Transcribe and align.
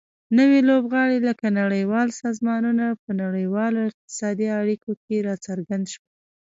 نوي 0.37 0.59
لوبغاړي 0.69 1.17
لکه 1.27 1.45
نړیوال 1.61 2.07
سازمانونه 2.21 2.85
په 3.01 3.09
نړیوالو 3.21 3.79
اقتصادي 3.89 4.47
اړیکو 4.59 4.91
کې 5.03 5.15
راڅرګند 5.27 5.85
شول 5.93 6.07